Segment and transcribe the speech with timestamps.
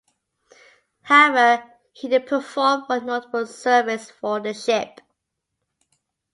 [1.03, 1.63] However
[1.93, 4.99] he did perform one notable service for the ship.